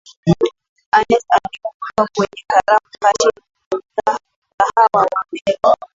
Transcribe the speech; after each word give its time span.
ernest 0.97 1.25
alikuwa 1.31 2.07
kwenye 2.15 2.43
karamu 2.47 2.89
katika 2.99 3.39
mgahawa 4.55 5.07
wa 5.11 5.25
meli 5.31 5.57